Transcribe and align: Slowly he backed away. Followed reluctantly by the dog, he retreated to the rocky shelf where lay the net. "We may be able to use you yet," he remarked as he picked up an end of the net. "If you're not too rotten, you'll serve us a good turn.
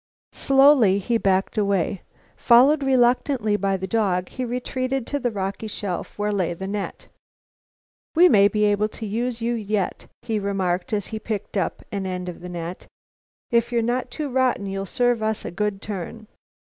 Slowly 0.33 0.97
he 0.97 1.19
backed 1.19 1.59
away. 1.59 2.01
Followed 2.35 2.81
reluctantly 2.81 3.55
by 3.55 3.77
the 3.77 3.85
dog, 3.85 4.29
he 4.29 4.43
retreated 4.43 5.05
to 5.05 5.19
the 5.19 5.29
rocky 5.29 5.67
shelf 5.67 6.17
where 6.17 6.31
lay 6.31 6.55
the 6.55 6.65
net. 6.65 7.07
"We 8.15 8.27
may 8.27 8.47
be 8.47 8.63
able 8.63 8.89
to 8.89 9.05
use 9.05 9.41
you 9.41 9.53
yet," 9.53 10.07
he 10.23 10.39
remarked 10.39 10.91
as 10.91 11.05
he 11.13 11.19
picked 11.19 11.55
up 11.55 11.85
an 11.91 12.07
end 12.07 12.29
of 12.29 12.39
the 12.41 12.49
net. 12.49 12.87
"If 13.51 13.71
you're 13.71 13.83
not 13.83 14.09
too 14.09 14.27
rotten, 14.27 14.65
you'll 14.65 14.87
serve 14.87 15.21
us 15.21 15.45
a 15.45 15.51
good 15.51 15.83
turn. 15.83 16.25